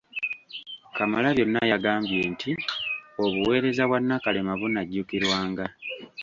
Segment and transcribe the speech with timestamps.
[0.95, 2.51] Kamalabyonna yagambye nti
[3.23, 5.65] obuweereza bwa Nakalema bunajjukirwanga.